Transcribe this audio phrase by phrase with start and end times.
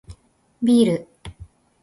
[0.63, 1.07] ビール